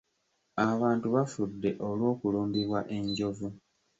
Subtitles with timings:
[0.69, 3.47] Abantu bafudde olw'okulumbibwa enjovu.